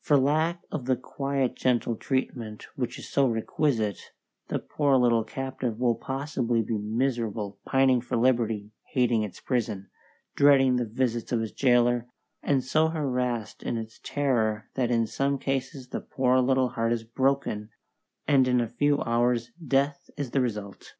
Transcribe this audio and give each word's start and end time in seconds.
For 0.00 0.16
lack 0.16 0.60
of 0.72 0.86
the 0.86 0.96
quiet 0.96 1.54
gentle 1.54 1.94
treatment 1.94 2.66
which 2.74 2.98
is 2.98 3.08
so 3.08 3.28
requisite, 3.28 4.10
the 4.48 4.58
poor 4.58 4.96
little 4.96 5.22
captive 5.22 5.78
will 5.78 5.94
possibly 5.94 6.62
be 6.62 6.76
miserable, 6.78 7.60
pining 7.64 8.00
for 8.00 8.16
liberty, 8.16 8.72
hating 8.94 9.22
its 9.22 9.38
prison, 9.38 9.88
dreading 10.34 10.74
the 10.78 10.84
visits 10.84 11.30
of 11.30 11.40
its 11.42 11.52
jailor, 11.52 12.08
and 12.42 12.64
so 12.64 12.88
harassed 12.88 13.62
in 13.62 13.76
its 13.78 14.00
terror 14.02 14.68
that 14.74 14.90
in 14.90 15.06
some 15.06 15.38
cases 15.38 15.90
the 15.90 16.00
poor 16.00 16.40
little 16.40 16.70
heart 16.70 16.92
is 16.92 17.04
broken, 17.04 17.70
and 18.26 18.48
in 18.48 18.60
a 18.60 18.66
few 18.66 19.00
hours 19.02 19.52
death 19.64 20.10
is 20.16 20.32
the 20.32 20.40
result. 20.40 20.94